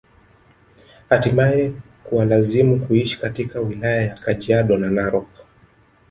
[1.09, 1.71] Hatimae
[2.03, 5.27] kuwalazimu kuishi katika wilaya ya Kajiado na Narok